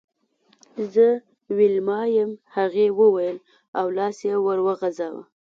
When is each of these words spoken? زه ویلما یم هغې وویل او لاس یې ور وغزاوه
زه 0.93 1.07
ویلما 1.57 2.01
یم 2.17 2.31
هغې 2.55 2.85
وویل 2.99 3.37
او 3.79 3.85
لاس 3.97 4.17
یې 4.27 4.35
ور 4.45 4.59
وغزاوه 4.67 5.23